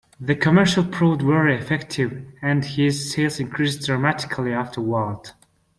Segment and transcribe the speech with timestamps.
[0.19, 5.29] The commercial proved very effective, and his sales increased dramatically afterward.